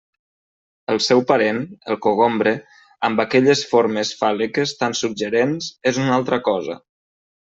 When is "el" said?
0.91-0.99, 1.93-1.99